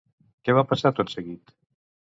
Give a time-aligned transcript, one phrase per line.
[0.47, 1.57] Què va passar tot seguit?